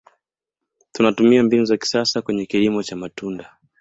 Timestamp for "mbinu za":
1.43-1.77